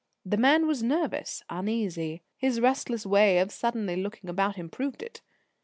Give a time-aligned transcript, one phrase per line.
[0.25, 2.23] The man was nervous, uneasy.
[2.35, 5.21] His restless way of suddenly looking about him proved it.